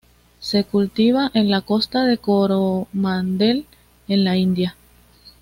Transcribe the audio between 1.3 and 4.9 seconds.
en la costa de Coromandel en la India.